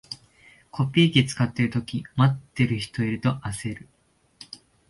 [0.71, 3.87] コピー機使ってるとき、待ってる人いると焦る